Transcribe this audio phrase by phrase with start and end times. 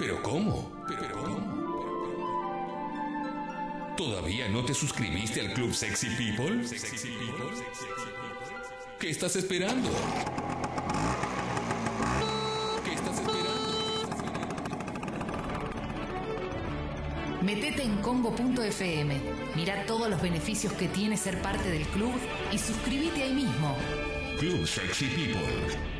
[0.00, 0.72] ¿Pero cómo?
[0.88, 1.38] ¿Pero cómo?
[3.98, 6.64] ¿Todavía no te suscribiste al Club Sexy People?
[8.98, 9.90] ¿Qué estás esperando?
[12.82, 13.50] ¿Qué estás esperando?
[17.42, 19.20] Metete en congo.fm,
[19.54, 22.14] mira todos los beneficios que tiene ser parte del club
[22.50, 23.76] y suscríbete ahí mismo.
[24.38, 25.99] Club Sexy People.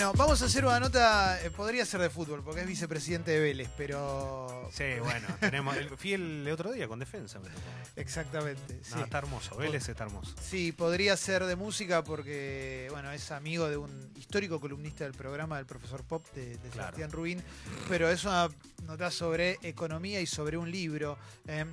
[0.00, 3.40] Bueno, vamos a hacer una nota, eh, podría ser de fútbol, porque es vicepresidente de
[3.40, 4.59] Vélez, pero...
[4.72, 7.38] Sí, bueno, tenemos el fiel de otro día con defensa.
[7.40, 7.60] me tocó.
[7.96, 8.74] Exactamente.
[8.90, 9.02] No, sí.
[9.02, 10.34] está hermoso, Vélez está hermoso.
[10.40, 15.56] Sí, podría ser de música porque, bueno, es amigo de un histórico columnista del programa
[15.56, 16.72] del profesor Pop, de, de Claro.
[16.72, 17.42] Sebastián Rubín,
[17.88, 18.48] pero es una
[18.86, 21.64] nota sobre economía y sobre un libro, ¿eh?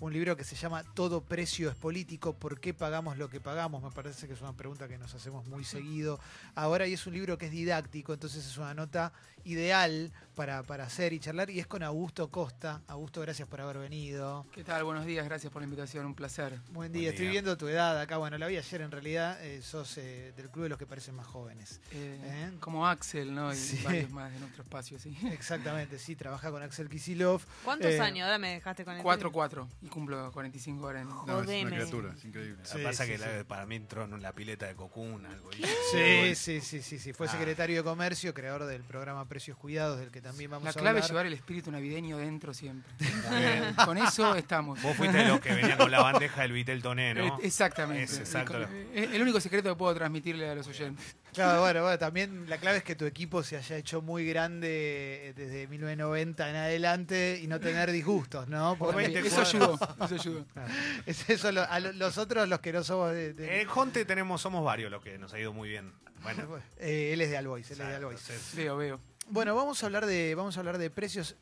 [0.00, 3.82] un libro que se llama Todo precio es político, ¿por qué pagamos lo que pagamos?
[3.82, 6.20] Me parece que es una pregunta que nos hacemos muy seguido
[6.54, 9.12] ahora y es un libro que es didáctico, entonces es una nota
[9.44, 12.43] ideal para, para hacer y charlar y es con Augusto Costa.
[12.44, 14.44] Augusto, gracias por haber venido.
[14.52, 14.84] ¿Qué tal?
[14.84, 16.60] Buenos días, gracias por la invitación, un placer.
[16.72, 17.30] Buen día, Buen estoy día.
[17.32, 18.18] viendo tu edad acá.
[18.18, 19.42] Bueno, la vi ayer en realidad.
[19.42, 21.80] eh, sos eh, del club de los que parecen más jóvenes.
[21.92, 22.56] Eh, ¿Eh?
[22.60, 23.50] Como Axel, ¿no?
[23.50, 23.80] Y Sí.
[23.82, 25.16] varios más de nuestro espacio, sí.
[25.32, 27.40] Exactamente, sí, trabaja con Axel Kisilov.
[27.64, 28.26] ¿Cuántos Eh, años?
[28.26, 32.12] Ahora me dejaste con el 4-4 y cumplo 45 horas en No, es una criatura,
[32.14, 32.58] es increíble.
[32.62, 35.24] Lo Sí, que pasa sí, que la- para mí entró en la pileta de Cocún,
[35.24, 35.50] algo.
[35.52, 37.12] y- Sí, sí, sí, sí, sí.
[37.14, 37.30] Fue Ah.
[37.30, 40.98] secretario de Comercio, creador del programa Precios Cuidados, del que también vamos La a clave
[40.98, 41.14] es hablar.
[41.14, 42.90] llevar el espíritu navideño dentro siempre.
[42.98, 43.74] Bien.
[43.84, 44.80] Con eso estamos.
[44.82, 47.38] Vos fuiste de los que venían con la bandeja del Vitel Toné, ¿no?
[47.42, 48.04] Exactamente.
[48.04, 48.66] Es exacto.
[48.94, 51.16] El único secreto que puedo transmitirle a los oyentes.
[51.32, 55.28] Claro, bueno, bueno, también la clave es que tu equipo se haya hecho muy grande
[55.30, 58.76] eh, desde 1990 en adelante y no tener disgustos, ¿no?
[58.78, 60.46] Porque Eso ayudó, eso ayudó.
[61.06, 63.32] Es eso, lo- a lo- los otros, los que no somos de...
[63.34, 65.92] de- En Jonte tenemos, somos varios los que nos ha ido muy bien.
[66.22, 68.20] Bueno, Eh, él es de Albois, él es de Albois.
[68.20, 69.00] entonces, Veo, veo.
[69.28, 71.34] Bueno, vamos a hablar de, vamos a hablar de precios.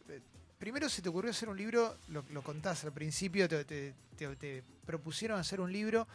[0.62, 4.36] Primero se te ocurrió hacer un libro, lo, lo contás al principio, te, te- te-
[4.36, 6.06] te propusieron hacer un libro,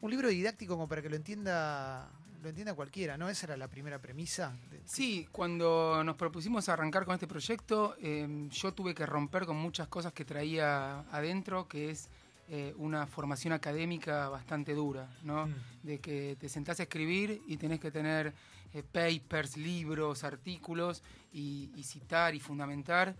[0.00, 2.08] un libro didáctico como para que lo entienda,
[2.42, 3.28] lo entienda cualquiera, ¿no?
[3.28, 4.56] Esa era la primera premisa.
[4.86, 9.86] Sí, cuando nos propusimos arrancar con este proyecto, eh, yo tuve que romper con muchas
[9.88, 12.08] cosas que traía adentro, que es
[12.48, 15.46] eh, una formación académica bastante dura, ¿no?
[15.46, 15.54] Mm.
[15.82, 18.32] De que te sentás a escribir y tenés que tener
[18.72, 21.02] eh, papers, libros, artículos
[21.34, 23.14] y, y citar y fundamentar.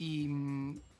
[0.00, 0.28] Y,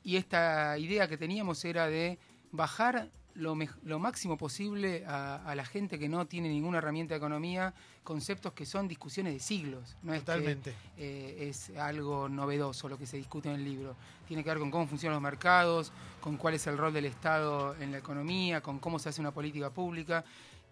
[0.03, 2.19] y esta idea que teníamos era de
[2.51, 7.17] bajar lo, lo máximo posible a, a la gente que no tiene ninguna herramienta de
[7.17, 7.73] economía
[8.03, 9.95] conceptos que son discusiones de siglos.
[10.03, 10.75] No es que, Totalmente.
[10.97, 13.95] eh, es algo novedoso lo que se discute en el libro.
[14.27, 17.75] Tiene que ver con cómo funcionan los mercados, con cuál es el rol del Estado
[17.79, 20.23] en la economía, con cómo se hace una política pública.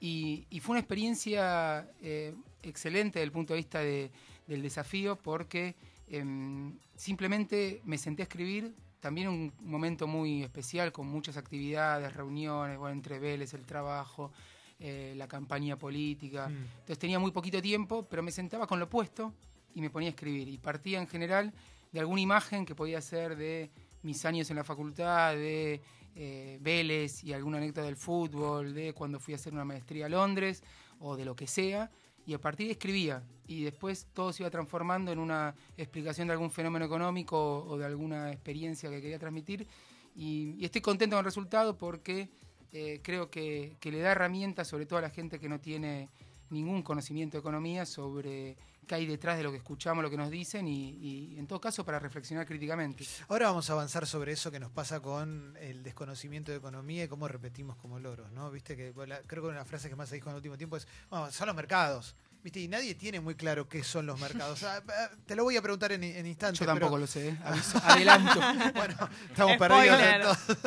[0.01, 4.12] Y, y fue una experiencia eh, excelente desde el punto de vista de-
[4.47, 5.75] del desafío porque
[6.09, 8.75] em, simplemente me senté a escribir.
[8.99, 14.31] También un momento muy especial con muchas actividades, reuniones, bueno, entre Vélez, el trabajo,
[14.79, 16.49] eh, la campaña política.
[16.49, 16.55] Mm.
[16.79, 19.33] Entonces tenía muy poquito tiempo, pero me sentaba con lo opuesto
[19.73, 20.47] y me ponía a escribir.
[20.49, 21.53] Y partía en general
[21.91, 23.71] de alguna imagen que podía ser de
[24.03, 25.81] mis años en la facultad, de
[26.15, 30.09] eh, Vélez y alguna anécdota del fútbol, de cuando fui a hacer una maestría a
[30.09, 30.63] Londres
[30.99, 31.89] o de lo que sea.
[32.25, 33.24] Y a partir de escribía.
[33.47, 37.85] Y después todo se iba transformando en una explicación de algún fenómeno económico o, de
[37.85, 39.68] alguna experiencia que quería transmitir.
[40.16, 42.30] Y, y estoy contento con el resultado porque
[42.72, 46.09] eh, creo que, que le da herramientas, sobre todo a la gente que no tiene
[46.49, 50.31] ningún conocimiento de economía, sobre qué hay detrás de lo que escuchamos, lo que nos
[50.31, 53.05] dicen y, y, en todo caso para reflexionar críticamente.
[53.27, 57.07] Ahora vamos a avanzar sobre eso que nos pasa con el desconocimiento de economía y
[57.07, 58.49] cómo repetimos como loros, ¿no?
[58.49, 60.31] Viste que bueno, la- creo que una de las frases que más se dijo en
[60.31, 62.15] el último tiempo es, bueno, son los mercados.
[62.41, 62.61] ¿Viste?
[62.61, 64.63] Y nadie tiene muy claro qué son los mercados.
[64.63, 66.59] Ah, ah, te lo voy a preguntar en, en instantes.
[66.61, 67.38] Yo tampoco pero- lo sé, ¿eh?
[67.43, 68.39] Aviso, adelanto.
[68.73, 68.95] Bueno,
[69.29, 69.59] estamos Spoiler.
[69.59, 70.38] perdidos.
[70.47, 70.57] entonces.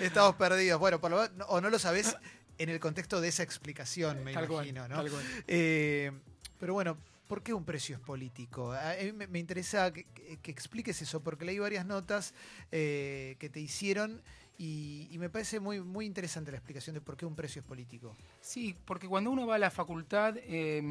[0.00, 0.80] estamos perdidos.
[0.80, 2.16] Bueno, por lo menos- o no lo sabés
[2.58, 4.96] en el contexto de esa explicación, me Tal cual, imagino, ¿no?
[4.96, 5.24] tal cual.
[5.46, 6.10] Eh,
[6.58, 6.96] pero bueno,
[7.28, 8.72] ¿por qué un precio es político?
[8.72, 12.34] A mí me, me interesa que, que- que expliques eso, porque leí varias notas
[12.72, 14.20] eh, que te hicieron
[14.58, 17.66] y, y me parece muy, muy interesante la explicación de por qué un precio es
[17.66, 18.16] político.
[18.40, 20.82] Sí, porque cuando uno va a la facultad eh,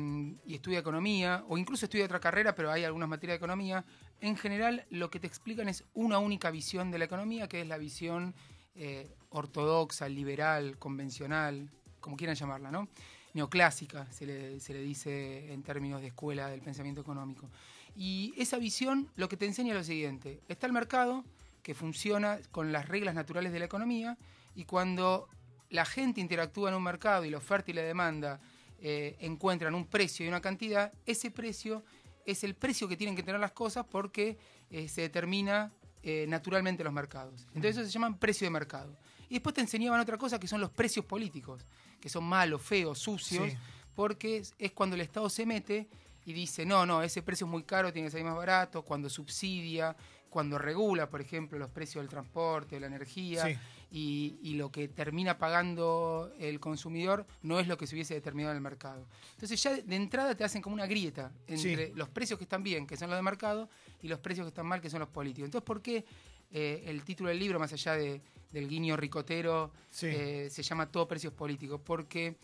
[0.46, 3.84] y estudia economía, o incluso estudia otra carrera, pero hay algunas materias de economía,
[4.22, 7.68] en general lo que te explican es una única visión de la economía, que es
[7.68, 8.36] la visión
[8.76, 12.88] eh, ortodoxa, liberal, convencional, como quieran llamarla, ¿no?
[13.34, 17.50] Neoclásica, se le, dice en términos de escuela del pensamiento económico.
[17.96, 21.26] Y esa visión lo que te enseña es lo siguiente, está el mercado
[21.62, 24.18] que funciona con las reglas naturales de la economía
[24.56, 25.28] y cuando
[25.70, 28.40] la gente interactúa en un mercado y la oferta y la demanda
[28.80, 31.84] eh, encuentran un precio y una cantidad, ese precio
[32.26, 34.38] es el precio que tienen que tener las cosas porque
[34.70, 35.74] eh, se determina
[36.04, 37.48] eh, naturalmente los mercados.
[37.48, 38.96] Entonces eso se llaman precio de mercado.
[39.30, 41.66] Y después te enseñaban otra cosa que son los precios políticos,
[42.00, 43.58] que son malos, feos, sucios, Sí.
[43.96, 45.88] porque es, cuando el Estado se mete
[46.26, 49.10] y dice, no, no, ese precio es muy caro, tiene que salir más barato, cuando
[49.10, 49.96] subsidia,
[50.30, 53.58] cuando regula, por ejemplo, los precios del transporte, de la energía, Sí.
[53.92, 58.52] y, y lo que termina pagando el consumidor no es lo que se hubiese determinado
[58.52, 59.08] en el mercado.
[59.36, 61.94] Entonces ya de entrada te hacen como una grieta entre Sí.
[61.96, 63.70] los precios que están bien, que son los de mercado,
[64.02, 65.46] y los precios que están mal, que son los políticos.
[65.48, 66.04] Entonces, ¿por qué
[66.52, 68.22] eh, el título del libro, más allá de-
[68.52, 70.08] del guiño ricotero, Sí.
[70.08, 71.82] eh, se llama Todo Precios Políticos?
[71.84, 72.38] Porque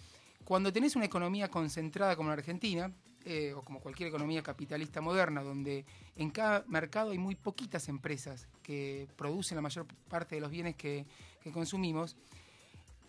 [0.44, 2.92] cuando tenés una economía concentrada como la Argentina,
[3.24, 8.48] eh, o como cualquier economía capitalista moderna, donde en cada mercado hay muy poquitas empresas
[8.63, 11.06] que producen la mayor parte de los bienes que,
[11.44, 12.15] que consumimos,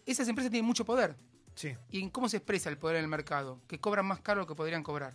[0.06, 1.16] esas empresas tienen mucho poder.
[1.54, 1.74] Sí.
[1.90, 3.60] ¿Y en cómo se expresa el poder en el mercado?
[3.68, 5.14] Que cobran más caro lo que podrían cobrar.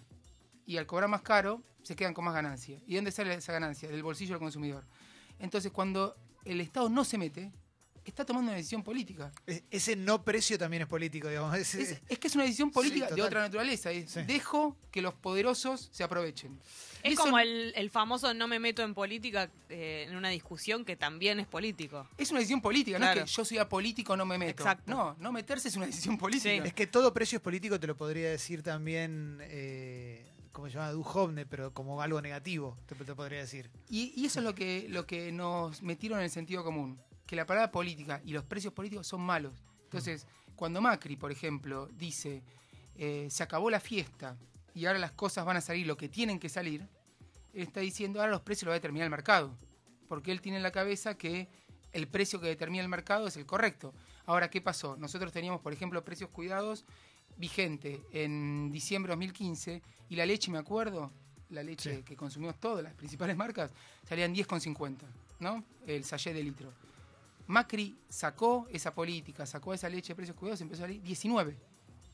[0.65, 2.79] Y al cobrar más caro, se quedan con más ganancia.
[2.85, 3.89] ¿Y de dónde sale esa ganancia?
[3.89, 4.83] Del bolsillo del consumidor.
[5.39, 7.51] Entonces, cuando el Estado no se mete,
[8.05, 9.31] está tomando una decisión política.
[9.45, 11.53] E- Ese no precio también es político, digamos.
[11.57, 13.91] Es, es que es una decisión política de otra naturaleza.
[13.91, 14.21] Es, Sí.
[14.23, 16.57] Dejo que los poderosos se aprovechen.
[17.03, 20.83] Es Eso como el, el famoso no me meto en política eh, en una discusión
[20.85, 22.07] que también es político.
[22.17, 24.63] Es una decisión política, no es que yo soy apolítico, no me meto.
[24.63, 24.89] Exacto.
[24.89, 26.65] No, no meterse es una decisión política.
[26.65, 30.25] Es que todo precio es político, te lo podría decir también, eh,
[30.57, 33.69] como se llama, Duhovne, pero como algo negativo, te, podría decir.
[33.89, 37.45] Y, eso es lo que, lo que nos metieron en el sentido común, que la
[37.45, 39.53] palabra política y los precios políticos son malos.
[39.83, 40.25] Entonces,
[40.55, 42.41] cuando Macri, por ejemplo, dice,
[42.95, 44.35] eh, se acabó la fiesta
[44.73, 46.87] y ahora las cosas van a salir lo que tienen que salir,
[47.53, 49.55] él está diciendo, ahora los precios los va a determinar el mercado,
[50.07, 51.49] porque él tiene en la cabeza que
[51.91, 53.93] el precio que determina el mercado es el correcto.
[54.25, 54.97] Ahora, ¿qué pasó?
[54.97, 56.83] Nosotros teníamos, por ejemplo, precios cuidados
[57.37, 61.11] vigente en diciembre de 2015 y la leche, me acuerdo,
[61.49, 62.03] la leche Sí.
[62.03, 63.71] que consumimos todas las principales marcas,
[64.07, 65.05] salían 10,50,
[65.39, 65.63] ¿no?
[65.85, 66.71] El sachet de litro.
[67.47, 71.55] Macri sacó esa política, sacó esa leche de precios cuidados y empezó a salir 19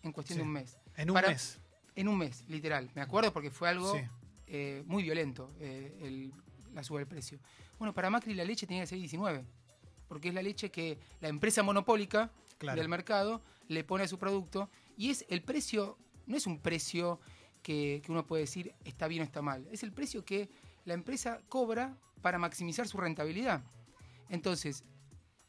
[0.03, 0.41] en cuestión Sí.
[0.41, 0.77] de un mes.
[0.95, 1.59] En un Para- mes.
[1.95, 2.89] En un mes, literal.
[2.95, 4.01] Me acuerdo porque fue algo Sí.
[4.47, 6.31] eh, muy violento eh, el-
[6.75, 7.39] la suba del precio.
[7.79, 9.43] Bueno, para Macri la leche tenía que ser 19,
[10.07, 12.29] porque es la leche que la empresa monopólica
[12.59, 12.79] Claro.
[12.79, 17.19] del mercado le pone a su producto y es el precio, no es un precio
[17.61, 20.49] que, uno puede decir está bien o está mal, es el precio que
[20.85, 23.63] la empresa cobra para maximizar su rentabilidad.
[24.29, 24.83] Entonces,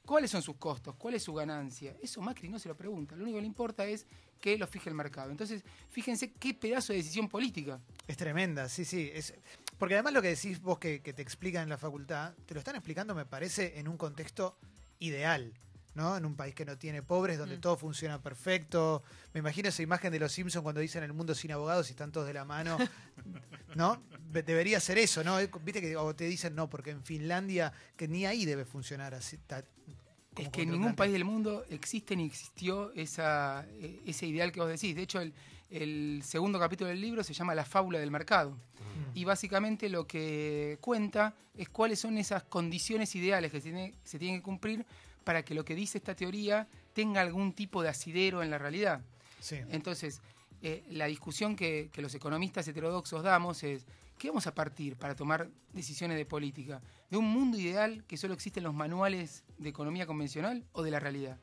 [0.04, 0.94] ¿cuáles son sus costos?
[0.96, 1.96] ¿Cuál es su ganancia?
[2.02, 4.06] Eso Macri no se lo pregunta, lo único que le importa es
[4.40, 5.30] que lo fije el mercado.
[5.30, 7.80] Entonces, fíjense qué pedazo de decisión política.
[8.06, 9.10] Es tremenda, sí, sí.
[9.12, 9.34] Es,
[9.78, 12.76] porque además lo que decís vos que te explican en la facultad, te lo están
[12.76, 14.58] explicando, me parece, en un contexto
[14.98, 15.52] ideal.
[15.94, 16.16] ¿No?
[16.16, 17.60] En un país que no tiene pobres, donde Mm.
[17.60, 19.02] todo funciona perfecto.
[19.32, 22.10] Me imagino esa imagen de los Simpsons cuando dicen el mundo sin abogados y están
[22.12, 22.76] todos de la mano.
[23.74, 24.02] ¿No?
[24.30, 25.38] Be- Debería ser eso, ¿no?
[25.40, 29.14] Eh, Viste que o te dicen no, porque en Finlandia, que ni ahí debe funcionar
[29.14, 29.38] así.
[29.38, 29.64] ta-
[30.36, 34.60] Es que en ningún país del mundo existe ni existió esa, eh, ese ideal que
[34.60, 34.94] vos decís.
[34.96, 35.32] De hecho, el,
[35.70, 38.56] el segundo capítulo del libro se llama La fábula del mercado.
[39.14, 44.18] Y básicamente lo que cuenta es cuáles son esas condiciones ideales que se, tiene- se
[44.18, 44.84] tienen que cumplir
[45.24, 49.02] para que lo que dice esta teoría tenga algún tipo de asidero en la realidad.
[49.40, 49.56] Sí.
[49.70, 50.20] Entonces,
[50.62, 53.86] eh, la discusión que, que los economistas heterodoxos damos es,
[54.18, 56.80] ¿qué vamos a partir para tomar decisiones de política?
[57.10, 60.90] ¿De un mundo ideal que solo existe en los manuales de economía convencional o de
[60.90, 61.38] la realidad?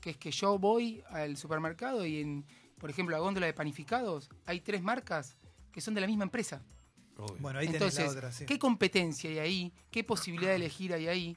[0.00, 2.44] Que es que yo voy al supermercado y en,
[2.78, 5.36] por ejemplo, la góndola de panificados hay tres marcas
[5.70, 6.62] que son de la misma empresa.
[7.16, 7.36] Obvio.
[7.38, 8.44] Bueno, ahí Entonces, la otra, sí.
[8.44, 9.72] ¿qué competencia hay ahí?
[9.90, 11.36] ¿Qué posibilidad de elegir hay ahí?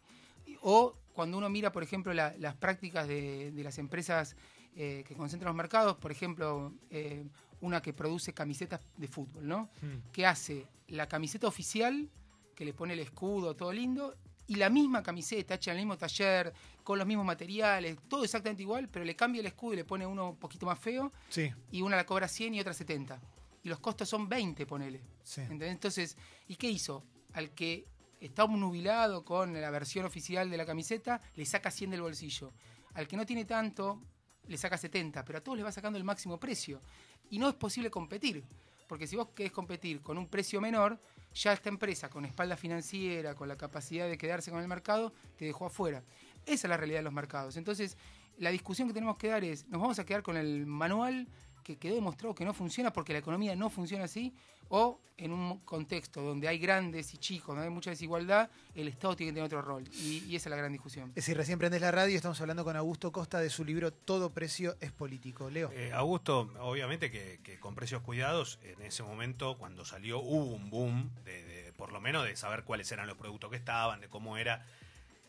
[0.61, 4.35] O cuando uno mira, por ejemplo, la- las prácticas de, de las empresas
[4.75, 7.25] eh, que concentran los mercados, por ejemplo, eh,
[7.61, 9.69] una que produce camisetas de fútbol, ¿no?
[9.81, 10.11] Mm.
[10.11, 12.07] Que hace la camiseta oficial,
[12.53, 15.97] que le pone el escudo, todo lindo, y la misma camiseta hecha en el mismo
[15.97, 19.83] taller, con los mismos materiales, todo exactamente igual, pero le cambia el escudo y le
[19.85, 23.19] pone uno un poquito más feo, Sí, y una la cobra 100 y otra 70.
[23.63, 25.01] Y los costos son 20, ponele.
[25.23, 25.41] sí.
[25.49, 26.15] Entonces,
[26.47, 27.03] ¿y qué hizo?
[27.33, 27.85] Al que
[28.19, 32.51] está nubilado con la versión oficial de la camiseta, le saca 100 del bolsillo.
[32.93, 34.01] Al que no tiene tanto,
[34.47, 36.81] le saca 70, pero a todos les va sacando el máximo precio.
[37.29, 38.43] Y no es posible competir,
[38.87, 40.99] porque si vos querés competir con un precio menor,
[41.33, 45.45] ya esta empresa con espalda financiera, con la capacidad de quedarse con el mercado, te
[45.45, 46.03] dejó afuera.
[46.45, 47.57] Esa es la realidad de los mercados.
[47.57, 47.97] Entonces,
[48.37, 51.27] la discusión que tenemos que dar es, ¿nos vamos a quedar con el manual
[51.67, 54.33] que quedó demostrado que no funciona porque la economía no funciona así,
[54.69, 59.15] o en un contexto donde hay grandes y chicos, donde hay mucha desigualdad, el Estado
[59.15, 59.83] tiene que tener otro rol.
[59.93, 61.09] Y, y esa es la gran discusión.
[61.09, 64.29] Es decir, recién prendés la radio estamos hablando con Augusto Costa de su libro Todo
[64.31, 65.49] precio es político.
[65.49, 65.71] Leo.
[65.73, 70.69] Eh, Augusto, obviamente que, que con precios cuidados, en ese momento, cuando salió, hubo un
[70.69, 74.07] boom, de, de- por lo menos de saber cuáles eran los productos que estaban, de
[74.07, 74.65] cómo era.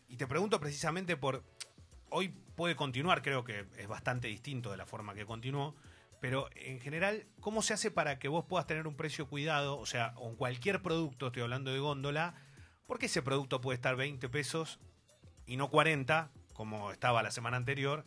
[0.07, 1.43] Y te pregunto precisamente por.
[2.11, 5.75] Hoy puede continuar, creo que es bastante distinto de la forma que continuó.
[6.19, 9.77] Pero en general, ¿cómo se hace para que vos puedas tener un precio cuidado?
[9.77, 12.35] O sea, con cualquier producto, estoy hablando de góndola,
[12.87, 14.79] ¿por qué ese producto puede estar 20 pesos
[15.45, 18.05] y no 40, como estaba la semana anterior,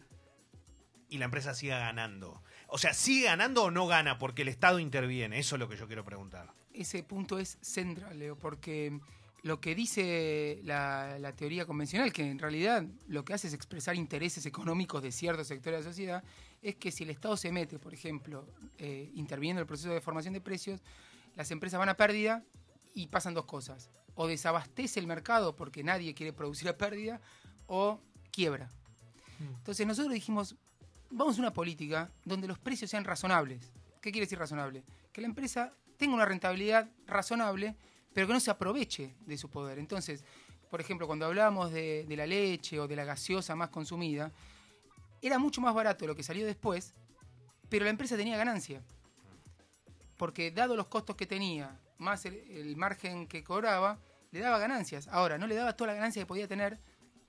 [1.09, 2.43] y la empresa siga ganando?
[2.67, 5.39] O sea, ¿sigue ganando o no gana porque el Estado interviene?
[5.39, 6.53] Eso es lo que yo quiero preguntar.
[6.75, 8.99] ese punto es central, Leo, porque
[9.43, 13.97] lo que dice la, la teoría convencional, que en realidad lo que hace es expresar
[13.97, 16.25] intereses económicos de ciertos sectores de la sociedad,
[16.63, 18.47] es que si el Estado se mete, por ejemplo,
[18.79, 20.81] eh, interviniendo en el proceso de formación de precios,
[21.35, 22.45] las empresas van a pérdida
[22.95, 23.91] y pasan dos cosas.
[24.15, 27.21] O desabastece el mercado porque nadie quiere producir a pérdida,
[27.67, 28.71] o quiebra.
[29.41, 30.57] Entonces nosotros dijimos,
[31.11, 33.73] vamos a una política donde los precios sean razonables.
[34.01, 34.85] ¿Qué quiere decir razonable?
[35.13, 37.77] Que la empresa tenga una rentabilidad razonable,
[38.13, 39.79] pero que no se aproveche de su poder.
[39.79, 40.25] Entonces,
[40.71, 44.33] por ejemplo, cuando hablábamos de, la leche o de la gaseosa más consumida,
[45.21, 46.95] era mucho más barato lo que salió después,
[47.69, 48.83] pero la empresa tenía ganancia.
[50.17, 53.99] Porque dado los costos que tenía, más el, el margen que cobraba,
[54.31, 55.09] le daba ganancias.
[55.09, 56.79] Ahora, no le daba toda la ganancia que podía tener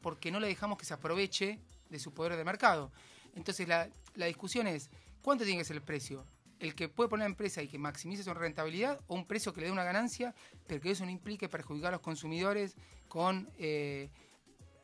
[0.02, 1.60] porque no le dejamos que se aproveche
[1.90, 2.92] de su poder de mercado.
[3.36, 4.90] Entonces la, la discusión es,
[5.22, 6.26] ¿cuánto tiene que ser el precio?
[6.64, 9.60] ¿El que puede poner la empresa y que maximice su rentabilidad o un precio que
[9.60, 10.34] le dé una ganancia,
[10.66, 12.78] pero que eso no implique perjudicar a los consumidores
[13.10, 14.10] con eh,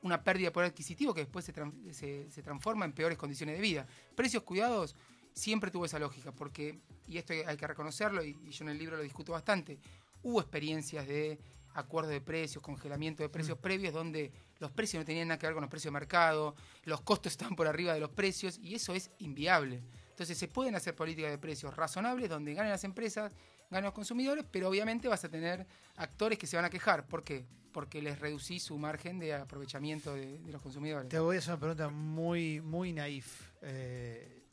[0.01, 1.53] una pérdida de poder adquisitivo que después se,
[1.93, 3.87] se- se transforma en peores condiciones de vida?
[4.13, 4.93] Precios cuidados
[5.33, 8.77] siempre tuvo esa lógica, porque, y esto hay que reconocerlo, y, y yo en el
[8.77, 9.79] libro lo discuto bastante,
[10.21, 11.39] hubo experiencias de
[11.75, 15.53] acuerdos de precios, congelamiento de precios previos, donde los precios no tenían nada que ver
[15.53, 18.93] con los precios de mercado, los costos están por arriba de los precios, y eso
[18.93, 19.81] es inviable.
[20.19, 23.31] Entonces se pueden hacer políticas de precios razonables donde ganen las empresas,
[23.71, 27.07] ganen los consumidores, pero obviamente vas a tener actores que se van a quejar.
[27.07, 27.45] ¿Por qué?
[27.71, 31.07] Porque les reducís su margen de aprovechamiento de, los consumidores.
[31.07, 33.53] Te voy a hacer una pregunta muy, muy naif.
[33.61, 34.43] Eh,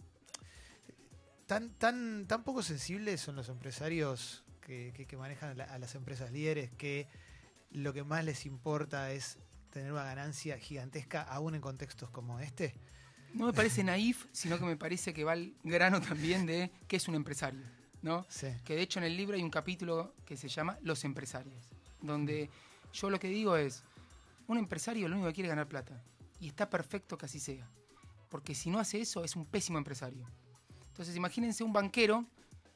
[1.46, 6.30] ¿tan, tan, ¿Tan poco sensibles son los empresarios que, que- que manejan a las empresas
[6.30, 7.08] líderes que
[7.72, 9.38] lo que más les importa es
[9.72, 12.72] tener una ganancia gigantesca aún en contextos como este?
[13.36, 16.96] No me parece naif, sino que me parece que va al grano también de qué
[16.96, 17.62] es un empresario,
[18.00, 18.24] ¿no?
[18.30, 18.48] Sí.
[18.64, 22.48] Que de hecho en el libro hay un capítulo que se llama Los empresarios, donde
[22.94, 23.84] yo lo que digo es,
[24.46, 26.02] un empresario lo único que quiere es ganar plata,
[26.40, 27.68] y está perfecto que así sea,
[28.30, 30.26] porque si no hace eso es un pésimo empresario.
[30.88, 32.24] Entonces imagínense un banquero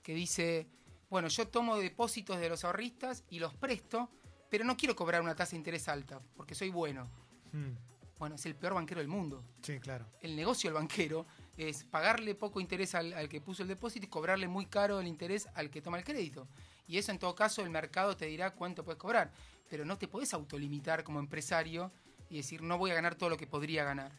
[0.02, 0.66] que dice,
[1.08, 4.10] bueno, yo tomo depósitos de los ahorristas y los presto,
[4.50, 7.08] pero no quiero cobrar una tasa de interés alta, porque soy bueno.
[7.52, 7.89] Mm,
[8.20, 10.06] Bueno, es el peor banquero del mundo sí, claro.
[10.20, 14.08] el negocio del banquero es pagarle poco interés al, al que puso el depósito y
[14.08, 16.46] cobrarle muy caro el interés al que toma el crédito.
[16.86, 19.32] Y eso en todo caso el mercado te dirá cuánto puedes cobrar.
[19.68, 21.92] Pero no te podés autolimitar como empresario
[22.28, 24.12] y decir no voy a ganar todo lo que podría ganar.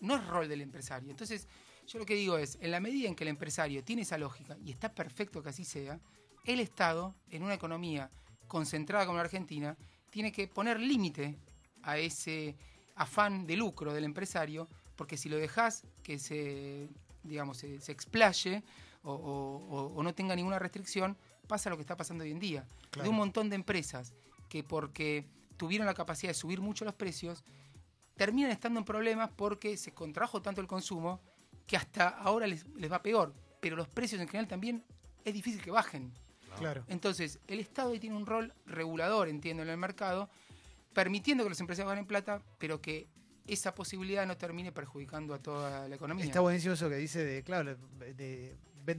[0.00, 1.10] No es rol del empresario.
[1.10, 1.48] Entonces
[1.86, 4.58] yo lo que digo es, en la medida en que el empresario tiene esa lógica,
[4.62, 5.98] y está perfecto que así sea,
[6.44, 8.10] el Estado, en una economía
[8.46, 9.74] concentrada como la Argentina,
[10.10, 11.38] tiene que poner límite
[11.82, 12.56] a ese
[12.98, 16.88] afán de lucro del empresario, porque si lo dejas que se,
[17.22, 18.62] digamos, se, se explaye
[19.02, 22.38] o, o- o- o no tenga ninguna restricción, pasa lo que está pasando hoy en
[22.40, 22.66] día.
[22.90, 23.04] Claro.
[23.04, 24.12] De un montón de empresas
[24.48, 25.24] que porque
[25.56, 27.42] tuvieron la capacidad de subir mucho los precios,
[28.16, 31.20] terminan estando en problemas porque se contrajo tanto el consumo
[31.66, 33.34] que hasta ahora les, les va peor.
[33.60, 34.84] Pero los precios en general también
[35.24, 36.12] es difícil que bajen.
[36.58, 36.82] Claro.
[36.88, 40.28] Entonces, el Estado ahí tiene un rol regulador, entiendo, en el mercado,
[40.92, 43.08] permitiendo que los empresarios ganen plata, pero que
[43.46, 46.24] esa posibilidad no termine perjudicando a toda la economía.
[46.24, 47.76] Está buenísimo eso que dice de, claro,
[48.14, 48.56] de,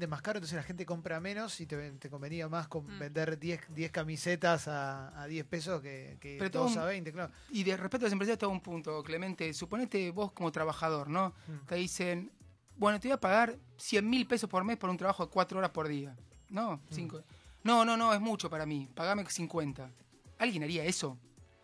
[0.07, 2.99] más caro, entonces la gente compra menos y te, te convenía más con Mm.
[2.99, 6.85] vender 10, 10 camisetas a, a 10 pesos que, que Pero todo dos un- a
[6.85, 7.31] 20, claro.
[7.49, 9.51] Y de respecto a los empresarios, te hago un punto, Clemente.
[9.53, 11.33] Suponete vos como trabajador, ¿no?
[11.47, 11.65] Mm.
[11.67, 12.31] Te dicen,
[12.77, 15.57] bueno, te voy a pagar 100 mil pesos por mes por un trabajo de 4
[15.57, 16.15] horas por día.
[16.49, 17.23] No, cinco.
[17.63, 18.87] No, no, no, es mucho para mí.
[18.95, 19.91] Pagame 50.
[20.37, 21.17] ¿Alguien haría eso?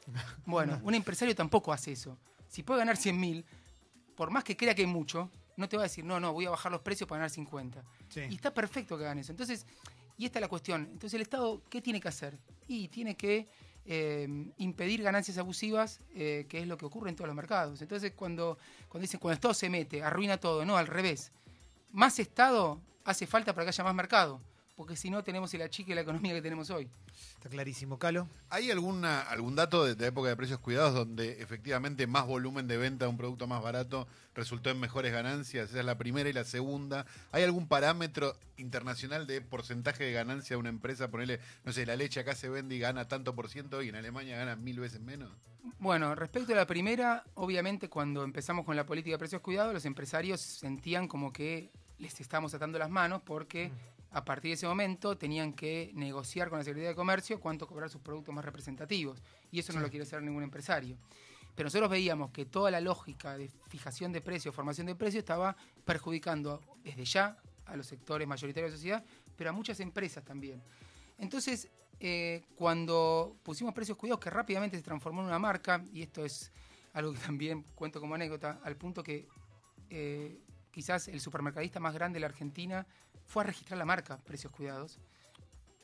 [0.45, 2.17] Bueno, un empresario tampoco hace eso.
[2.47, 3.45] Si puede ganar 100 mil,
[4.15, 6.45] por más que crea que es mucho, no te va a decir, no, no, voy
[6.45, 7.83] a bajar los precios para ganar 50.
[8.09, 8.21] Sí.
[8.29, 9.31] Y está perfecto que hagan eso.
[9.31, 9.65] Entonces,
[10.17, 10.83] y esta es la cuestión.
[10.83, 12.37] Entonces, el Estado, ¿qué tiene que hacer?
[12.67, 13.47] Y tiene que
[13.85, 17.81] eh, impedir ganancias abusivas, eh, que es lo que ocurre en todos los mercados.
[17.81, 18.57] Entonces, cuando,
[18.87, 21.31] cuando dicen, cuando el Estado se mete, arruina todo, no, al revés.
[21.91, 24.41] Más Estado hace falta para que haya más mercado,
[24.75, 26.89] porque si no tenemos el achique de la economía que tenemos hoy.
[27.33, 28.27] Está clarísimo, Calo.
[28.49, 32.77] ¿Hay alguna, algún dato de la época de precios cuidados donde efectivamente más volumen de
[32.77, 35.69] venta de un producto más barato resultó en mejores ganancias?
[35.69, 37.05] Esa es la primera y la segunda.
[37.31, 41.09] ¿Hay algún parámetro internacional de porcentaje de ganancia de una empresa?
[41.09, 43.95] Ponerle, no sé, la leche acá se vende y gana tanto por ciento y en
[43.95, 45.31] Alemania gana mil veces menos.
[45.79, 49.85] Bueno, respecto a la primera, obviamente cuando empezamos con la política de precios cuidados, los
[49.85, 53.71] empresarios sentían como que les estábamos atando las manos porque
[54.15, 57.89] a partir de ese momento tenían que negociar con la Secretaría de Comercio cuánto cobrar
[57.89, 59.21] sus productos más representativos.
[59.51, 60.95] Y eso no lo quiere hacer ningún empresario.
[61.53, 65.57] Pero nosotros veíamos que toda la lógica de fijación de precios, formación de precios, estaba
[65.83, 69.05] perjudicando desde ya a los sectores mayoritarios de la sociedad,
[69.35, 70.63] pero a muchas empresas también.
[71.17, 71.67] Entonces,
[71.99, 76.53] eh, cuando pusimos precios cuidados, que rápidamente se transformó en una marca, y esto es
[76.93, 79.27] algo que también cuento como anécdota, al punto que
[79.89, 80.39] eh,
[80.71, 82.87] quizás el supermercadista más grande de la Argentina
[83.25, 84.99] fue a registrar la marca Precios Cuidados.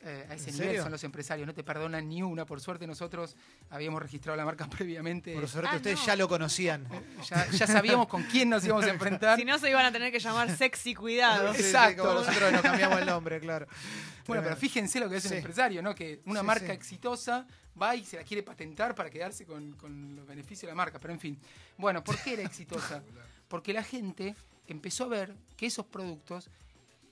[0.03, 0.81] Eh, a ese ¿En nivel serio?
[0.81, 2.43] son los empresarios, no te perdonan ni una.
[2.43, 3.35] Por suerte nosotros
[3.69, 5.31] habíamos registrado la marca previamente.
[5.35, 6.05] Por suerte Ah, ustedes no.
[6.07, 6.87] ya lo conocían.
[7.29, 9.37] Ya, ya sabíamos con quién nos íbamos a enfrentar.
[9.37, 11.53] Si no, se iban a tener que llamar sexy cuidado.
[11.53, 12.01] Sí, sí, Exacto.
[12.01, 13.67] como nosotros nos cambiamos el nombre, claro.
[13.67, 14.55] Bueno, pero Tremendo.
[14.59, 15.29] fíjense lo que es Sí.
[15.29, 15.93] un empresario, ¿no?
[15.93, 16.71] Que una Sí, marca sí.
[16.71, 17.45] exitosa
[17.79, 20.99] va y se la quiere patentar para quedarse con, con los beneficios de la marca.
[20.99, 21.39] Pero en fin.
[21.77, 23.03] Bueno, ¿por qué era exitosa?
[23.47, 24.35] Porque la gente
[24.67, 26.49] empezó a ver que esos productos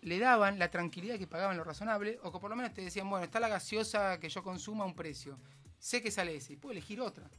[0.01, 3.09] le daban la tranquilidad que pagaban lo razonable, o que por lo menos te decían,
[3.09, 5.37] bueno, está la gaseosa que yo consuma a un precio.
[5.77, 7.29] Sé que sale ese, y puedo elegir otra.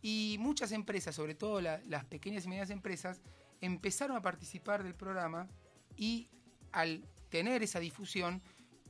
[0.00, 3.20] Y muchas empresas, sobre todo la- las pequeñas y medianas empresas,
[3.60, 5.48] empezaron a participar del programa
[5.96, 6.28] y
[6.72, 8.40] al tener esa difusión,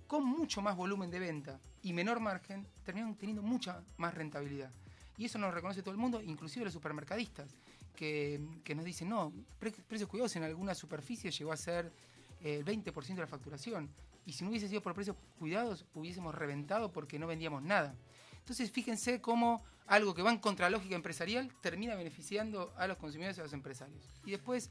[0.07, 4.71] con mucho más volumen de venta y menor margen, terminaron teniendo mucha más rentabilidad.
[5.17, 7.57] Y eso nos reconoce todo el mundo, inclusive los supermercadistas,
[7.97, 11.93] que, que nos dicen, no, pre- precios cuidados en alguna superficie llegó a ser
[12.42, 13.90] el 20% de la facturación.
[14.25, 17.95] Y si no hubiese sido por precios cuidados, hubiésemos reventado porque no vendíamos nada.
[18.38, 23.40] Entonces, fíjense cómo algo que va en contralógica empresarial termina beneficiando a los consumidores y
[23.40, 24.04] a los empresarios.
[24.25, 24.71] Y después,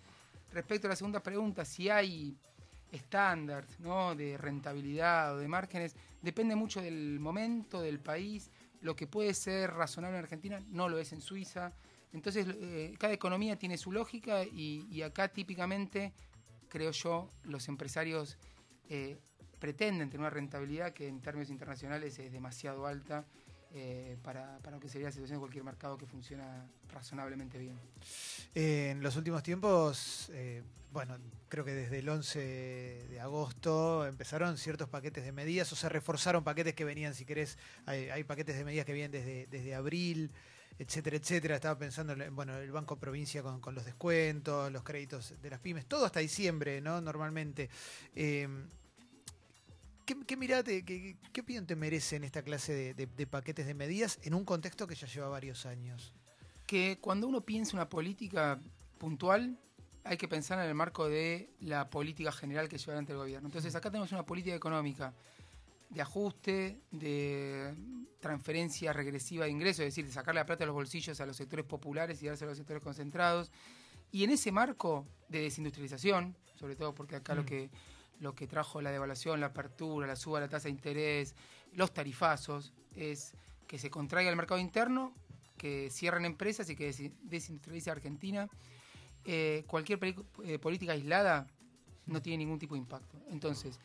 [0.51, 2.37] respecto a la segunda pregunta, si hay
[2.91, 4.15] estándares ¿no?
[4.15, 8.51] de rentabilidad o de márgenes, depende mucho del momento, del país.
[8.81, 11.73] Lo que puede ser razonable en Argentina no lo es en Suiza.
[12.13, 16.13] Entonces, eh, cada economía tiene su lógica y, y acá típicamente,
[16.69, 18.37] creo yo, los empresarios
[18.89, 19.17] eh,
[19.59, 23.25] pretenden tener una rentabilidad que en términos internacionales es demasiado alta
[23.73, 27.77] eh, para, para lo que sería la situación de cualquier mercado que funciona razonablemente bien.
[28.55, 30.31] Eh, en los últimos tiempos,
[30.91, 31.17] bueno,
[31.49, 32.39] creo que desde el 11
[33.09, 37.57] de agosto empezaron ciertos paquetes de medidas o se reforzaron paquetes que venían, si querés,
[37.85, 40.31] hay, hay paquetes de medidas que vienen desde, desde abril,
[40.79, 41.55] etcétera, etcétera.
[41.55, 45.59] Estaba pensando en bueno, el Banco Provincia con, con los descuentos, los créditos de las
[45.59, 47.01] pymes, todo hasta diciembre, ¿no?
[47.01, 47.69] Normalmente.
[48.15, 48.47] Eh,
[50.05, 54.19] ¿Qué, qué mirada qué, qué opinión te merecen esta clase de, de- paquetes de medidas
[54.23, 56.13] en un contexto que ya lleva varios años?
[56.65, 58.59] que cuando uno piensa una política
[58.97, 59.57] puntual,
[60.03, 63.47] hay que pensar en el marco de la política general que lleva adelante el gobierno.
[63.47, 65.13] Entonces, acá tenemos una política económica
[65.89, 67.73] de ajuste, de
[68.19, 71.37] transferencia regresiva de ingresos, es decir, de sacar la plata de los bolsillos a los
[71.37, 73.51] sectores populares y darse a los sectores concentrados.
[74.11, 77.69] Y en ese marco de desindustrialización, sobre todo porque acá lo que
[78.19, 81.35] lo que trajo la devaluación, la apertura, la suba de la tasa de interés,
[81.73, 83.33] los tarifazos, es
[83.67, 85.13] que se contraiga el mercado interno,
[85.55, 88.49] que cierren empresas y que desi- desindustrialice Argentina.
[89.23, 89.99] Eh, cualquier
[90.45, 91.45] eh, política aislada
[92.07, 93.19] no tiene ningún tipo de impacto.
[93.29, 93.79] Entonces,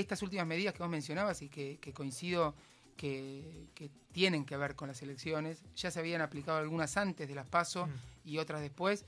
[0.00, 2.54] estas últimas medidas que vos mencionabas y que, que coincido
[2.96, 7.34] que, que tienen que ver con las elecciones, ya se habían aplicado algunas antes de
[7.34, 7.88] las PASO
[8.24, 9.04] y otras después.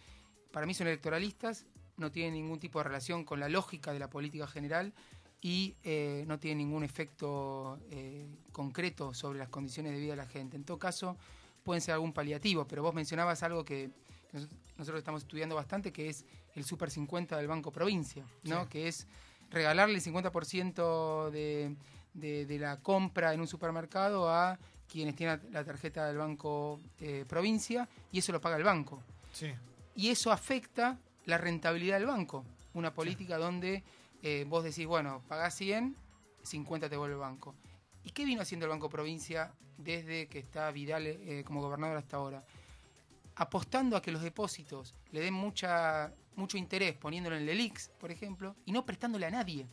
[0.53, 1.65] Para mí son electoralistas,
[1.97, 4.93] no tienen ningún tipo de relación con la lógica de la política general
[5.41, 10.27] y eh, no tienen ningún efecto eh, concreto sobre las condiciones de vida de la
[10.27, 10.57] gente.
[10.57, 11.17] En todo caso,
[11.63, 13.91] pueden ser algún paliativo, pero vos mencionabas algo que
[14.33, 16.25] nos- nosotros estamos estudiando bastante, que es
[16.55, 18.69] el Super 50 del Banco Provincia, ¿no?
[18.69, 19.07] que es
[19.51, 21.75] regalarle el 50% de,
[22.15, 24.59] de, de la compra en un supermercado a
[24.91, 29.53] quienes tienen la tarjeta del Banco eh, Provincia y eso lo paga el banco Sí.
[29.95, 32.45] y eso afecta la rentabilidad del banco.
[32.75, 33.83] Una política donde
[34.23, 35.95] eh, vos decís, bueno, pagás 100,
[36.43, 37.55] 50 te vuelve el banco.
[38.05, 42.17] ¿Y qué vino haciendo el Banco Provincia desde que está Vidal eh, como gobernador hasta
[42.17, 42.43] ahora?
[43.41, 48.11] Apostando a que los depósitos le den mucha, mucho interés, poniéndolo en el ELIX, por
[48.11, 49.67] ejemplo, y no prestándole a nadie.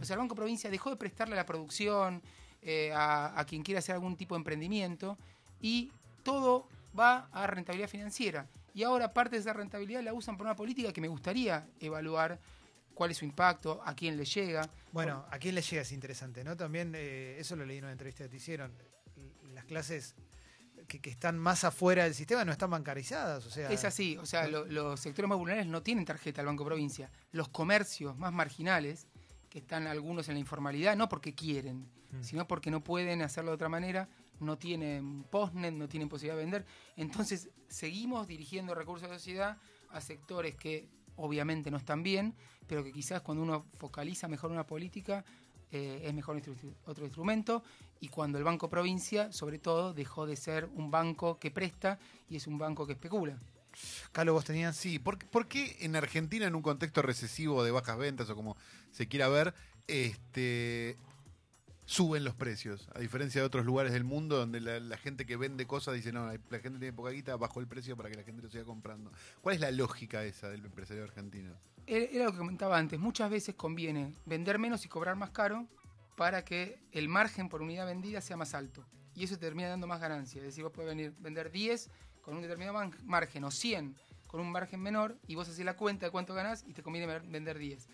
[0.00, 2.22] O sea, el Banco Provincia dejó de prestarle a la producción,
[2.62, 5.16] eh, a, quien quiera hacer algún tipo de emprendimiento,
[5.60, 5.90] y
[6.22, 8.46] todo va a rentabilidad financiera.
[8.74, 12.38] Y ahora parte de esa rentabilidad la usan por una política que me gustaría evaluar
[12.94, 14.68] cuál es su impacto, a quién le llega.
[14.92, 16.56] Bueno, a quién le llega es interesante, ¿no?
[16.56, 18.72] También, eh, eso lo leí en una entrevista que te hicieron.
[19.54, 20.14] Las clases
[20.86, 23.70] que, que están más afuera del sistema no están bancarizadas, o sea...
[23.70, 27.10] Es así, o sea, lo- los sectores más vulnerables no tienen tarjeta al Banco Provincia.
[27.32, 29.06] Los comercios más marginales,
[29.50, 32.22] que están algunos en la informalidad, no porque quieren, Mm.
[32.22, 34.08] sino porque no pueden hacerlo de otra manera,
[34.40, 36.64] no tienen postnet, no tienen posibilidad de vender.
[36.96, 39.58] Entonces, seguimos dirigiendo recursos de la sociedad
[39.90, 42.34] a sectores que obviamente no están bien,
[42.66, 45.22] pero que quizás cuando uno focaliza mejor una política,
[45.70, 46.40] eh, es mejor
[46.86, 47.62] otro instrumento.
[48.00, 52.36] Y cuando el Banco Provincia, sobre todo, dejó de ser un banco que presta y
[52.36, 53.38] es un banco que especula.
[54.12, 54.76] Carlos, vos tenías...
[54.76, 58.56] Sí, ¿por, por qué en Argentina, en un contexto recesivo de bajas ventas o como
[58.90, 59.54] se quiera ver,
[59.86, 60.96] este,
[61.86, 62.88] suben los precios?
[62.94, 66.12] A diferencia de otros lugares del mundo donde la, la gente que vende cosas dice,
[66.12, 68.64] no, la gente tiene poca guita, bajo el precio para que la gente lo siga
[68.64, 69.12] comprando.
[69.40, 71.54] ¿Cuál es la lógica esa del empresario argentino?
[71.86, 75.66] Era era lo que comentaba antes, muchas veces conviene vender menos y cobrar más caro
[76.18, 78.84] para que el margen por unidad vendida sea más alto.
[79.14, 80.40] Y eso te termina dando más ganancia.
[80.40, 81.88] Es decir, vos puedes venir, vender 10
[82.20, 83.94] con un determinado margen o 100
[84.26, 87.20] con un margen menor y vos haces la cuenta de cuánto ganás y te conviene
[87.20, 87.88] vender 10.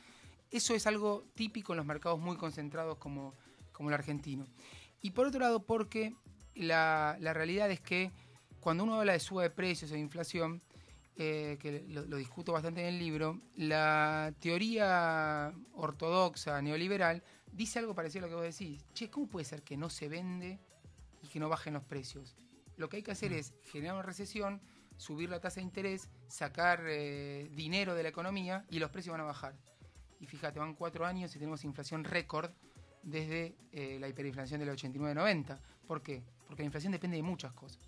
[0.50, 3.34] Eso es algo típico en los mercados muy concentrados como,
[3.72, 4.46] como el argentino.
[5.02, 6.14] Y por otro lado, porque
[6.54, 8.10] la, la realidad es que
[8.58, 10.62] cuando uno habla de suba de precios o de inflación,
[11.16, 17.22] eh, que lo, lo discuto bastante en el libro, la teoría ortodoxa neoliberal
[17.54, 18.84] dice algo parecido a lo que vos decís.
[18.94, 20.58] Che, ¿cómo puede ser que no se vende
[21.22, 22.36] y que no bajen los precios?
[22.76, 24.60] Lo que hay que hacer es generar una recesión,
[24.96, 29.20] subir la tasa de interés, sacar eh, dinero de la economía y los precios van
[29.20, 29.54] a bajar.
[30.20, 32.50] Y fíjate, van cuatro años y tenemos inflación récord
[33.02, 35.58] desde eh, la hiperinflación del 89-90.
[35.86, 36.22] ¿Por qué?
[36.46, 37.82] Porque la inflación depende de muchas cosas.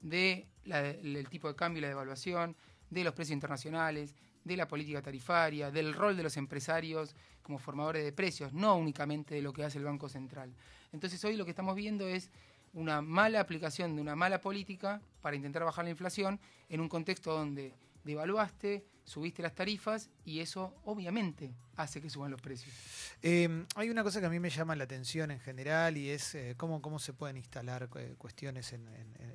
[0.00, 2.54] De la- del tipo de cambio y la devaluación,
[2.90, 4.14] de los precios internacionales,
[4.48, 9.34] de la política tarifaria, del rol de los empresarios como formadores de precios, no únicamente
[9.36, 10.52] de lo que hace el Banco Central.
[10.92, 12.30] Entonces hoy lo que estamos viendo es
[12.72, 17.32] una mala aplicación de una mala política para intentar bajar la inflación en un contexto
[17.32, 17.72] donde
[18.04, 22.74] devaluaste, subiste las tarifas y eso obviamente hace que suban los precios.
[23.22, 26.34] Eh, hay una cosa que a mí me llama la atención en general y es
[26.34, 28.88] eh, cómo, cómo se pueden instalar eh, cuestiones en-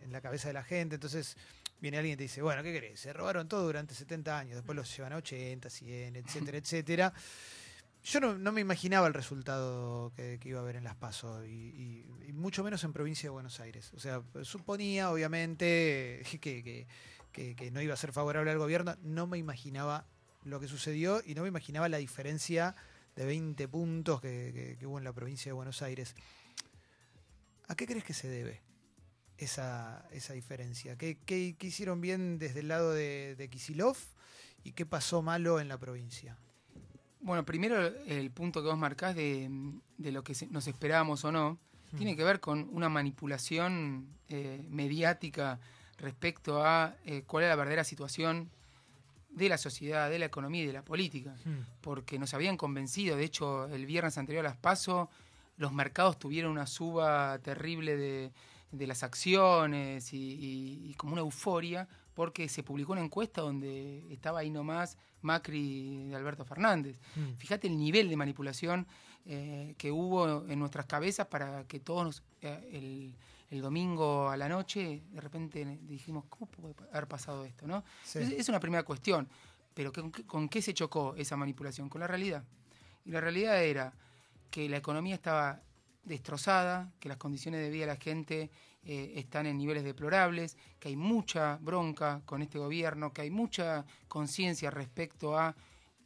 [0.03, 0.95] en la cabeza de la gente.
[0.95, 1.35] Entonces
[1.83, 2.97] viene alguien y te dice, bueno, ¿qué querés?
[2.97, 7.13] Se robaron todo durante 70 años, después los llevan a 80, 100, etcétera, etcétera.
[8.05, 11.45] Yo no, no me imaginaba el resultado que, que iba a haber en Las Paso
[11.45, 13.91] y, y- y mucho menos en provincia de Buenos Aires.
[13.93, 16.87] O sea, suponía obviamente que, que-
[17.33, 18.95] que- que no iba a ser favorable al gobierno.
[19.03, 20.05] No me imaginaba
[20.45, 22.75] lo que sucedió y no me imaginaba la diferencia
[23.15, 26.15] de 20 puntos que, que- que hubo en la provincia de Buenos Aires.
[27.67, 28.61] ¿A qué crees que se debe
[29.37, 30.97] esa, esa diferencia?
[30.97, 33.97] ¿Qué, qué- qué hicieron bien desde el lado de, de Kisilov
[34.63, 36.37] y qué pasó malo en la provincia?
[37.21, 39.49] Bueno, primero el punto que vos marcás de,
[39.97, 41.57] de lo que nos esperábamos o no,
[41.97, 45.59] tiene que ver con una manipulación eh, mediática
[45.97, 48.49] respecto a eh, cuál es la verdadera situación
[49.29, 51.35] de la sociedad, de la economía y de la política.
[51.81, 55.09] Porque nos habían convencido, de hecho, el viernes anterior a las PASO,
[55.57, 58.31] los mercados tuvieron una suba terrible de,
[58.73, 64.03] de las acciones y, y- y como una euforia, porque se publicó una encuesta donde
[64.11, 66.99] estaba ahí nomás Macri de Alberto Fernández.
[67.15, 67.33] Mm.
[67.37, 68.85] Fíjate el nivel de manipulación
[69.25, 73.15] eh, que hubo en nuestras cabezas para que todos nos- eh, el,
[73.49, 77.65] el domingo a la noche de repente dijimos, ¿cómo puede haber pasado esto?
[77.67, 77.83] ¿no?
[78.03, 78.19] Sí.
[78.19, 79.29] Es, es una primera cuestión,
[79.73, 81.87] pero ¿con qué, con qué se chocó esa manipulación?
[81.89, 82.43] Con la realidad.
[83.05, 83.93] Y la realidad era
[84.51, 85.61] que la economía estaba
[86.03, 88.51] destrozada, que las condiciones de vida de la gente
[88.83, 93.85] eh, están en niveles deplorables, que hay mucha bronca con este gobierno, que hay mucha
[94.07, 95.55] conciencia respecto a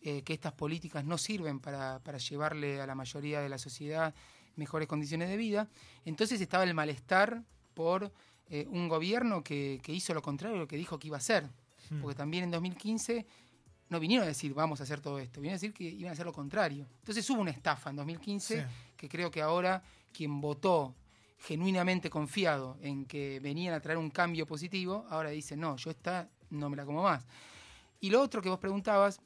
[0.01, 4.13] eh, que estas políticas no sirven para, para llevarle a la mayoría de la sociedad
[4.55, 5.67] mejores condiciones de vida.
[6.05, 8.11] Entonces estaba el malestar por
[8.49, 11.19] eh, un gobierno que, que hizo lo contrario de lo que dijo que iba a
[11.19, 11.49] hacer.
[12.01, 13.25] Porque también en 2015
[13.89, 16.13] no vinieron a decir vamos a hacer todo esto, vinieron a decir que iban a
[16.13, 16.87] hacer lo contrario.
[16.99, 18.67] Entonces hubo una estafa en 2015 Sí.
[18.95, 20.95] que creo que ahora quien votó
[21.39, 26.29] genuinamente confiado en que venían a traer un cambio positivo, ahora dice, no, yo esta
[26.49, 27.25] no me la como más.
[27.99, 29.19] Y lo otro que vos preguntabas,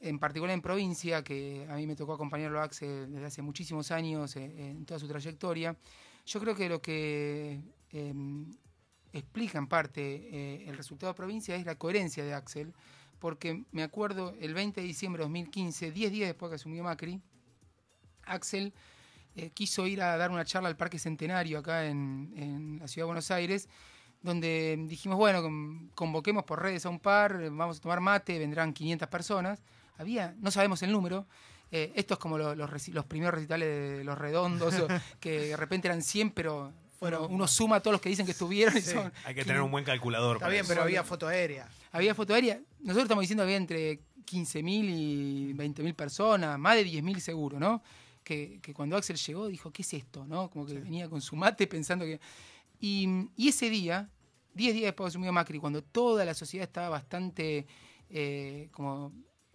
[0.00, 3.90] en particular en provincia, que a mí me tocó acompañarlo a Axel desde hace muchísimos
[3.90, 5.76] años eh, en toda su trayectoria,
[6.24, 8.14] yo creo que lo que eh,
[9.12, 12.72] explica en parte eh, el resultado de provincia es la coherencia de Axel,
[13.18, 17.20] porque me acuerdo el 20 de diciembre de 2015, 10 días después que asumió Macri,
[18.24, 18.72] Axel
[19.36, 23.04] eh, quiso ir a dar una charla al Parque Centenario acá en, en la ciudad
[23.04, 23.68] de Buenos Aires,
[24.22, 28.72] donde dijimos, bueno, con- convoquemos por redes a un par, vamos a tomar mate, vendrán
[28.72, 29.62] 500 personas.
[29.96, 31.26] había, no sabemos el número,
[31.70, 32.70] eh, esto es como lo- los,
[33.06, 34.74] primeros recitales de Los Redondos,
[35.20, 38.32] que de repente eran 100, pero Fueron uno, suma a todos los que dicen que
[38.32, 40.38] estuvieron y son Hay que tener un buen calculador.
[40.38, 40.68] Está para bien, eso.
[40.72, 41.68] pero había foto aérea.
[41.92, 42.60] Había foto aérea.
[42.80, 47.82] Nosotros estamos diciendo que había entre 15.000 y 20.000 personas, más de 10.000 seguro, ¿no?
[48.22, 50.26] Que, que cuando Axel llegó dijo, ¿qué es esto?
[50.26, 50.50] ¿no?
[50.50, 52.20] Como que venía con su mate pensando que...
[52.80, 54.10] Y, y ese día,
[54.54, 57.66] 10 días después de asumido Macri, cuando toda la sociedad estaba bastante
[58.10, 59.12] eh, como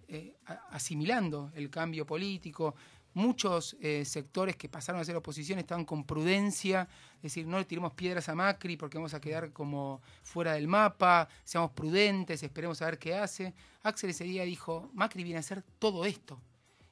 [0.07, 0.35] eh,
[0.69, 2.75] asimilando el cambio político,
[3.13, 7.65] muchos eh, sectores que pasaron a ser oposición estaban con prudencia, es decir, no le
[7.65, 12.81] tiremos piedras a Macri porque vamos a quedar como fuera del mapa, seamos prudentes, esperemos
[12.81, 13.53] a ver qué hace.
[13.83, 16.39] Axel ese día dijo, Macri viene a hacer todo esto.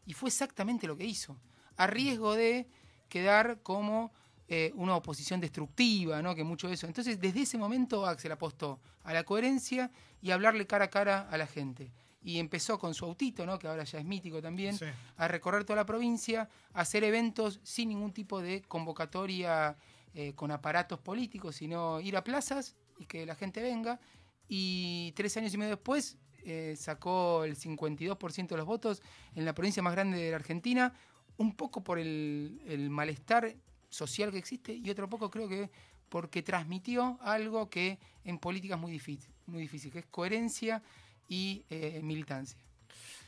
[0.06, 1.38] Y fue exactamente lo que hizo,
[1.78, 2.68] a riesgo de
[3.10, 4.12] quedar como
[4.48, 6.36] eh, una oposición destructiva, ¿no?
[6.36, 6.86] que mucho de eso.
[6.86, 11.28] Entonces, desde ese momento Axel apostó a la coherencia y a hablarle cara a cara
[11.30, 11.92] a la gente.
[12.24, 13.58] Y empezó con su autito, ¿no?
[13.58, 14.86] que ahora ya es mítico también, Sí.
[15.18, 19.76] a recorrer toda la provincia, a hacer eventos sin ningún tipo de convocatoria
[20.14, 24.00] eh, con aparatos políticos, sino ir a plazas y que la gente venga.
[24.48, 29.02] Y tres años y medio después eh, sacó el 52% de los votos
[29.36, 30.94] en la provincia más grande de la Argentina,
[31.38, 33.56] un poco por el, el malestar
[33.90, 35.70] social que existe y otro poco creo que
[36.10, 40.84] porque transmitió algo que en política es muy difícil, muy difícil que es coherencia
[41.32, 42.60] y eh, militancia.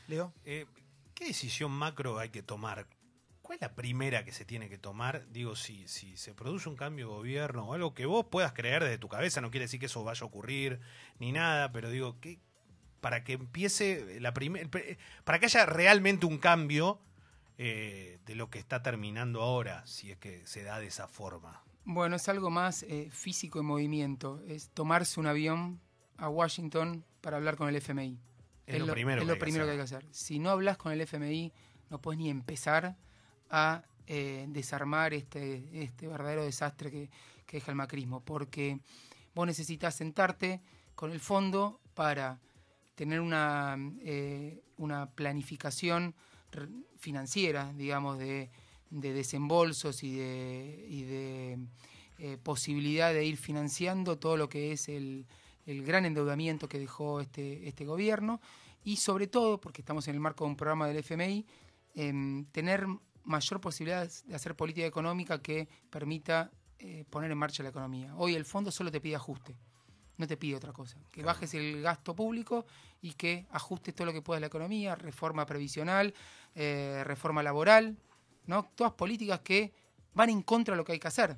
[0.08, 0.34] Leo.
[0.44, 0.66] Eh,
[1.14, 2.86] ¿Qué decisión macro hay que tomar?
[3.40, 5.26] ¿Cuál es la primera que se tiene que tomar?
[5.30, 8.84] Digo, si, si se produce un cambio de gobierno o algo que vos puedas creer
[8.84, 10.80] desde tu cabeza, no quiere decir que eso vaya a ocurrir
[11.18, 12.40] ni nada, pero digo, ¿qué,
[13.00, 14.68] para que empiece la primera,
[15.24, 17.00] para que haya realmente un cambio
[17.56, 21.62] eh, de lo que está terminando ahora, si es que se da de esa forma.
[21.84, 25.80] Bueno, es algo más eh, físico en movimiento, es tomarse un avión
[26.16, 28.18] a Washington para hablar con el FMI.
[28.66, 29.80] Es lo primero es que lo hay que primero que hacer.
[29.80, 30.14] hay que hacer.
[30.14, 31.52] Si no hablas con el FMI,
[31.90, 32.96] no puedes ni empezar
[33.50, 37.10] a eh, desarmar este, este verdadero desastre que,
[37.46, 38.78] que deja el macrismo, porque
[39.34, 40.60] vos necesitas sentarte
[40.94, 42.40] con el fondo para
[42.94, 46.14] tener una, eh, una planificación
[46.98, 48.50] financiera, digamos, de,
[48.90, 51.58] de desembolsos y de, y de
[52.18, 55.26] eh, posibilidad de ir financiando todo lo que es el,
[55.66, 58.40] el gran endeudamiento que dejó este, este gobierno
[58.84, 61.46] y sobre todo, porque estamos en el marco de un programa del FMI,
[61.94, 62.86] em, tener
[63.24, 68.14] mayor posibilidad de hacer política económica que permita eh, poner en marcha la economía.
[68.16, 69.56] Hoy el fondo solo te pide ajuste,
[70.18, 70.98] no te pide otra cosa.
[71.10, 72.66] Que bajes el gasto público
[73.00, 76.12] y que ajustes todo lo que puedas la economía, reforma previsional,
[76.54, 77.96] eh, reforma laboral,
[78.46, 78.70] ¿no?
[78.74, 79.72] Todas políticas que
[80.12, 81.36] van en contra de lo que hay que hacer.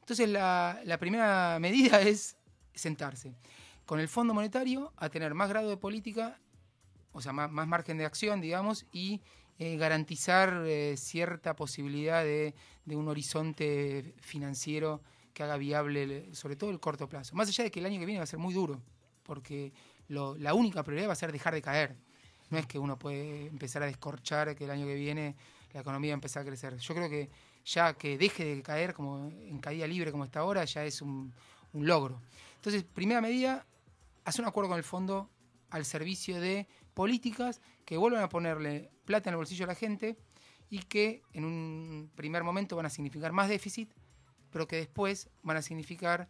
[0.00, 2.36] Entonces la, la primera medida es
[2.74, 3.34] sentarse
[3.86, 6.38] con el Fondo Monetario a tener más grado de política,
[7.12, 9.20] o sea, más, más margen de acción, digamos, y
[9.58, 16.70] eh, garantizar eh, cierta posibilidad de, de un horizonte financiero que haga viable, sobre todo
[16.70, 17.34] el corto plazo.
[17.34, 18.80] Más allá de que el año que viene va a ser muy duro,
[19.22, 19.72] porque
[20.08, 21.96] la única prioridad va a ser dejar de caer.
[22.50, 25.34] No es que uno puede empezar a descorchar que el año que viene
[25.72, 26.76] la economía va a empezar a crecer.
[26.76, 27.30] Yo creo que
[27.64, 31.32] ya que deje de caer como en caída libre como está ahora, ya es un
[31.72, 32.20] logro.
[32.64, 33.66] Entonces, primera medida,
[34.24, 35.28] hacer un acuerdo con el fondo
[35.68, 40.16] al servicio de políticas que vuelvan a ponerle plata en el bolsillo a la gente
[40.70, 43.92] y que en un primer momento van a significar más déficit,
[44.50, 46.26] pero que después van a significar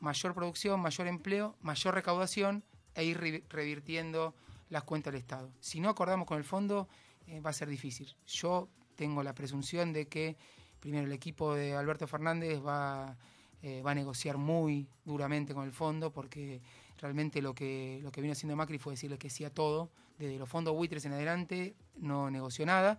[0.00, 2.62] mayor producción, mayor empleo, mayor recaudación
[2.94, 4.34] e ir re- revirtiendo
[4.68, 5.50] las cuentas del Estado.
[5.60, 6.90] Si no acordamos con el fondo,
[7.26, 8.14] eh, va a ser difícil.
[8.26, 10.36] Yo tengo la presunción de que
[10.78, 13.16] primero el equipo de Alberto Fernández va,
[13.62, 16.60] eh, va a negociar muy duramente con el fondo porque
[16.98, 20.38] realmente lo que, lo que vino haciendo Macri fue decirle que sí a todo, desde
[20.38, 22.98] los fondos buitres en adelante no negoció nada.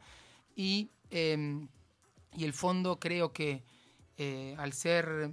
[0.55, 1.67] Y, eh,
[2.35, 3.63] y el fondo creo que
[4.17, 5.31] eh, al ser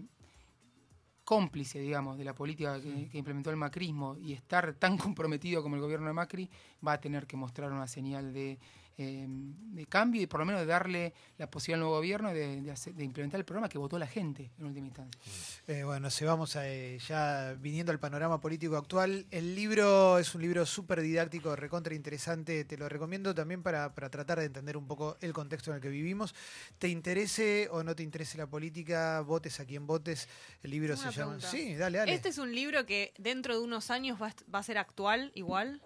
[1.24, 5.76] cómplice, digamos, de la política que, que implementó el macrismo y estar tan comprometido como
[5.76, 6.48] el gobierno de Macri,
[6.86, 8.58] va a tener que mostrar una señal de,
[9.00, 12.60] eh, de cambio y por lo menos de darle la posibilidad al nuevo gobierno de,
[12.60, 15.20] de hacer- de implementar el programa que votó la gente en última instancia.
[15.68, 19.26] Eh, bueno, se vamos a, eh, ya viniendo al panorama político actual.
[19.30, 22.64] El libro es un libro súper didáctico, recontra interesante.
[22.64, 25.80] Te lo recomiendo también para, para tratar de entender un poco el contexto en el
[25.82, 26.34] que vivimos.
[26.78, 30.28] Te interese o no te interese la política, votes a quien votes.
[30.62, 31.14] El libro se llama.
[31.14, 31.48] pregunta.
[31.50, 32.14] Sí, dale, dale.
[32.14, 35.80] Este es un libro que dentro de unos años va, va a ser actual igual.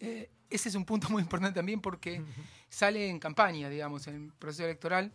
[0.00, 2.22] Eh, ese es un punto muy importante también porque
[2.68, 5.12] sale en campaña, digamos, en el proceso electoral,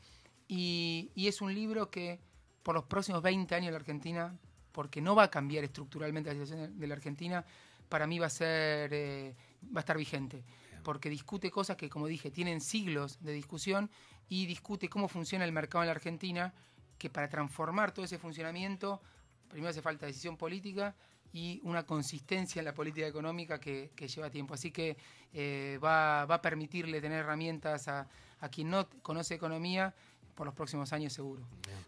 [0.48, 2.20] y, y es un libro que
[2.62, 4.38] por los próximos 20 años de la Argentina,
[4.72, 7.46] porque no va a cambiar estructuralmente la situación de la Argentina,
[7.90, 10.44] para mí va a ser, eh, va a estar vigente.
[10.84, 13.90] porque discute cosas que, como dije, tienen siglos de discusión
[14.28, 16.54] y discute cómo funciona el mercado en la Argentina,
[16.98, 19.02] que para transformar todo ese funcionamiento,
[19.48, 20.94] primero hace falta decisión política
[21.34, 24.54] y una consistencia en la política económica que, que lleva tiempo.
[24.54, 24.96] Así que
[25.34, 28.08] eh, va, va a permitirle tener herramientas a,
[28.40, 29.94] a quien no conoce economía
[30.36, 31.44] por los próximos años seguro.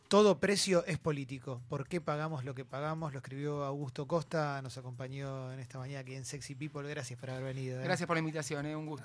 [0.08, 1.62] Todo precio es político.
[1.67, 3.12] ¿Por qué pagamos lo que pagamos?
[3.12, 6.88] Lo escribió Augusto Costa, nos acompañó en esta mañana aquí en Sexy People.
[6.88, 7.81] Gracias por haber venido.
[7.81, 7.84] ¿eh?
[7.84, 9.03] Gracias por la invitación, eh, un gusto.